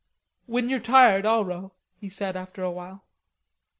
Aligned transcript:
"When 0.47 0.67
you're 0.67 0.79
tired, 0.79 1.27
I'll 1.27 1.45
row," 1.45 1.73
he 1.95 2.09
said 2.09 2.35
after 2.35 2.63
a 2.63 2.71
while. 2.71 3.03